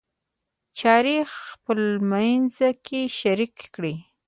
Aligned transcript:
چارې 0.79 1.15
خپلمنځ 1.39 2.55
کې 2.87 3.01
شریک 3.19 3.55
کړئ. 3.73 3.95